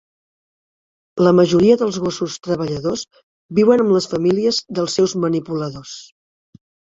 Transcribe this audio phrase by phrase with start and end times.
[1.25, 3.03] La majoria dels gossos treballadors
[3.59, 5.95] viuen amb les famílies dels seus manipuladors.